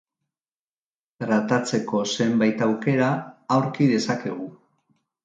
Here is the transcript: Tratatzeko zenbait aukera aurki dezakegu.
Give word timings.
Tratatzeko 1.23 2.01
zenbait 2.21 2.63
aukera 2.69 3.11
aurki 3.57 3.89
dezakegu. 3.93 4.49